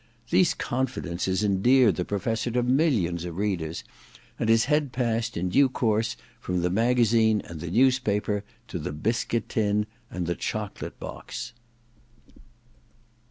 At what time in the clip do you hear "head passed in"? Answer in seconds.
4.65-5.49